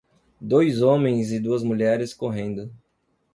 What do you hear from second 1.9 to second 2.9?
correndo.